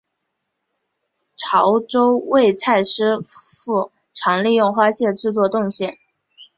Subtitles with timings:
[1.35, 5.99] 潮洲味菜师傅常利用花蟹制作冻蟹。